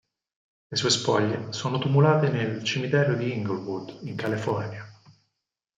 Le 0.71 0.75
sue 0.77 0.89
spoglie 0.89 1.53
sono 1.53 1.77
tumulate 1.77 2.29
nel 2.31 2.63
cimitero 2.63 3.13
di 3.13 3.33
Inglewood, 3.33 3.99
in 4.07 4.15
California. 4.15 4.83